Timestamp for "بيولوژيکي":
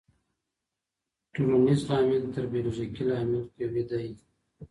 2.53-3.03